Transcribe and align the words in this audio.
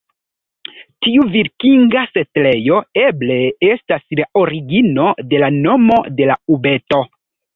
Tiu 1.07 1.25
vikinga 1.33 2.01
setlejo 2.13 2.79
eble 3.03 3.37
estas 3.69 4.07
la 4.21 4.27
origino 4.45 5.07
de 5.35 5.43
la 5.45 5.51
nomo 5.59 6.01
de 6.21 6.31
la 6.33 6.39
ubeto. 6.57 7.03